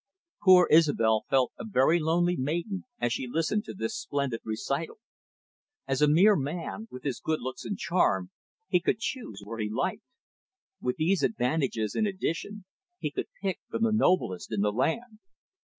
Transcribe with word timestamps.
Poor 0.43 0.67
Isobel 0.71 1.25
felt 1.29 1.51
a 1.59 1.63
very 1.63 1.99
lonely 1.99 2.35
maiden 2.35 2.85
as 2.99 3.13
she 3.13 3.27
listened 3.29 3.63
to 3.65 3.75
this 3.75 3.95
splendid 3.95 4.39
recital. 4.43 4.95
As 5.87 6.01
a 6.01 6.07
mere 6.07 6.35
man, 6.35 6.87
with 6.89 7.03
his 7.03 7.19
good 7.19 7.39
looks 7.39 7.65
and 7.65 7.77
charm, 7.77 8.31
he 8.67 8.79
could 8.79 8.97
choose 8.97 9.43
where 9.45 9.59
he 9.59 9.69
liked. 9.69 10.01
With 10.81 10.95
these 10.95 11.21
advantages 11.21 11.93
in 11.93 12.07
addition, 12.07 12.65
he 12.97 13.11
could 13.11 13.27
pick 13.43 13.59
from 13.69 13.83
the 13.83 13.91
noblest 13.91 14.51
in 14.51 14.61
the 14.61 14.73
land. 14.73 15.19